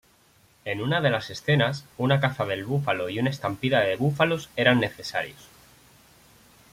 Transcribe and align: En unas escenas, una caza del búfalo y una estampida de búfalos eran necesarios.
En 0.65 0.81
unas 0.81 1.29
escenas, 1.29 1.85
una 1.99 2.19
caza 2.19 2.47
del 2.47 2.65
búfalo 2.65 3.07
y 3.07 3.19
una 3.19 3.29
estampida 3.29 3.81
de 3.81 3.97
búfalos 3.97 4.49
eran 4.55 4.79
necesarios. 4.79 5.47